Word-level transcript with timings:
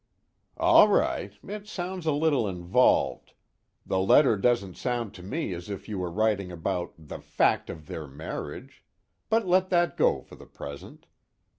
"All 0.57 0.87
right 0.87 1.31
it 1.47 1.67
sounds 1.67 2.07
a 2.07 2.11
little 2.11 2.47
involved 2.47 3.33
the 3.85 3.99
letter 3.99 4.35
doesn't 4.35 4.75
sound 4.75 5.13
to 5.13 5.21
me 5.21 5.53
as 5.53 5.69
if 5.69 5.87
you 5.87 5.99
were 5.99 6.09
writing 6.09 6.51
about 6.51 6.95
the 6.97 7.19
'fact 7.19 7.69
of 7.69 7.85
their 7.85 8.07
marriage,' 8.07 8.83
but 9.29 9.45
let 9.45 9.69
that 9.69 9.97
go 9.97 10.19
for 10.23 10.33
the 10.33 10.47
present. 10.47 11.05